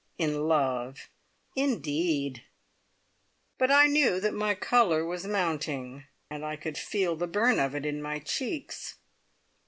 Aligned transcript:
In 0.17 0.47
love, 0.47 1.09
indeed!" 1.55 2.41
But 3.59 3.69
I 3.69 3.85
knew 3.85 4.19
that 4.19 4.33
my 4.33 4.55
colour 4.55 5.05
was 5.05 5.27
mounting, 5.27 6.05
I 6.31 6.55
could 6.55 6.75
feel 6.79 7.15
the 7.15 7.27
burn 7.27 7.59
of 7.59 7.75
it 7.75 7.85
in 7.85 8.01
my 8.01 8.17
cheeks. 8.17 8.95